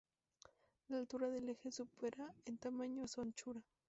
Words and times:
La 0.87 0.97
altura 0.97 1.29
del 1.29 1.47
eje 1.49 1.71
supera 1.71 2.33
en 2.45 2.57
tamaño 2.57 3.03
a 3.03 3.07
su 3.07 3.21
anchura. 3.21 3.61